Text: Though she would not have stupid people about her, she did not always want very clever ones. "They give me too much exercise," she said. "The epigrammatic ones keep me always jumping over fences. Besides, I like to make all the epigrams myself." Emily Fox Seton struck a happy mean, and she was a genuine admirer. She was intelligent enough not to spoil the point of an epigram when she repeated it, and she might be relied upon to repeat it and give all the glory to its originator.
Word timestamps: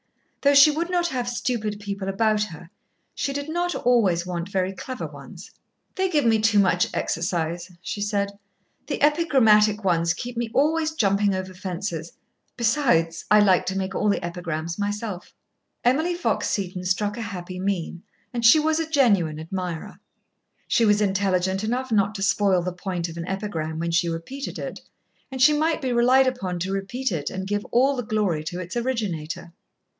Though 0.41 0.55
she 0.55 0.71
would 0.71 0.89
not 0.89 1.09
have 1.09 1.29
stupid 1.29 1.79
people 1.79 2.07
about 2.09 2.41
her, 2.45 2.71
she 3.13 3.31
did 3.31 3.47
not 3.47 3.75
always 3.75 4.25
want 4.25 4.49
very 4.49 4.73
clever 4.73 5.05
ones. 5.05 5.51
"They 5.93 6.09
give 6.09 6.25
me 6.25 6.39
too 6.41 6.57
much 6.57 6.87
exercise," 6.95 7.71
she 7.83 8.01
said. 8.01 8.31
"The 8.87 8.99
epigrammatic 9.03 9.83
ones 9.83 10.15
keep 10.15 10.35
me 10.37 10.49
always 10.55 10.93
jumping 10.93 11.35
over 11.35 11.53
fences. 11.53 12.13
Besides, 12.57 13.23
I 13.29 13.39
like 13.41 13.67
to 13.67 13.77
make 13.77 13.93
all 13.93 14.09
the 14.09 14.25
epigrams 14.25 14.79
myself." 14.79 15.35
Emily 15.83 16.15
Fox 16.15 16.49
Seton 16.49 16.85
struck 16.85 17.15
a 17.15 17.21
happy 17.21 17.59
mean, 17.59 18.01
and 18.33 18.43
she 18.43 18.57
was 18.59 18.79
a 18.79 18.89
genuine 18.89 19.39
admirer. 19.39 19.99
She 20.67 20.83
was 20.83 20.99
intelligent 20.99 21.63
enough 21.63 21.91
not 21.91 22.15
to 22.15 22.23
spoil 22.23 22.63
the 22.63 22.73
point 22.73 23.07
of 23.07 23.17
an 23.17 23.27
epigram 23.27 23.77
when 23.77 23.91
she 23.91 24.09
repeated 24.09 24.57
it, 24.57 24.79
and 25.31 25.39
she 25.39 25.53
might 25.53 25.79
be 25.83 25.93
relied 25.93 26.25
upon 26.25 26.57
to 26.61 26.73
repeat 26.73 27.11
it 27.11 27.29
and 27.29 27.45
give 27.47 27.63
all 27.65 27.95
the 27.95 28.01
glory 28.01 28.43
to 28.45 28.59
its 28.59 28.75
originator. 28.75 29.53